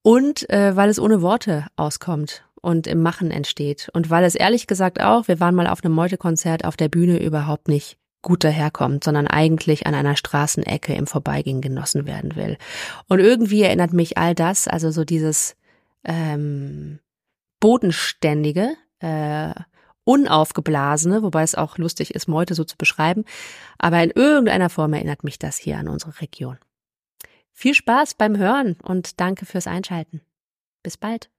und 0.05 0.47
äh, 0.51 0.75
weil 0.75 0.89
es 0.89 0.99
ohne 0.99 1.23
Worte 1.23 1.65
auskommt 1.77 2.43
und 2.61 2.85
im 2.85 3.01
Machen 3.01 3.31
entsteht 3.31 3.89
und 3.93 4.11
weil 4.11 4.23
es 4.23 4.35
ehrlich 4.35 4.67
gesagt 4.67 5.01
auch, 5.01 5.27
wir 5.27 5.39
waren 5.39 5.55
mal 5.55 5.65
auf 5.65 5.83
einem 5.83 5.95
Meute-Konzert 5.95 6.63
auf 6.63 6.77
der 6.77 6.89
Bühne 6.89 7.17
überhaupt 7.17 7.67
nicht 7.67 7.97
gut 8.21 8.43
daherkommt, 8.43 9.03
sondern 9.03 9.25
eigentlich 9.25 9.87
an 9.87 9.95
einer 9.95 10.15
Straßenecke 10.15 10.93
im 10.93 11.07
Vorbeigehen 11.07 11.59
genossen 11.59 12.05
werden 12.05 12.35
will. 12.35 12.59
Und 13.07 13.17
irgendwie 13.19 13.63
erinnert 13.63 13.93
mich 13.93 14.15
all 14.15 14.35
das, 14.35 14.67
also 14.67 14.91
so 14.91 15.05
dieses 15.05 15.55
ähm, 16.03 16.99
bodenständige, 17.59 18.75
äh, 18.99 19.55
unaufgeblasene, 20.03 21.23
wobei 21.23 21.41
es 21.41 21.55
auch 21.55 21.79
lustig 21.79 22.13
ist, 22.13 22.27
Meute 22.27 22.53
so 22.53 22.63
zu 22.63 22.77
beschreiben, 22.77 23.25
aber 23.79 24.03
in 24.03 24.11
irgendeiner 24.11 24.69
Form 24.69 24.93
erinnert 24.93 25.23
mich 25.23 25.39
das 25.39 25.57
hier 25.57 25.79
an 25.79 25.87
unsere 25.87 26.21
Region. 26.21 26.59
Viel 27.57 27.73
Spaß 27.73 28.15
beim 28.15 28.37
Hören 28.37 28.75
und 28.83 29.21
danke 29.21 29.45
fürs 29.45 29.65
Einschalten. 29.65 30.21
Bis 30.83 30.97
bald. 30.97 31.31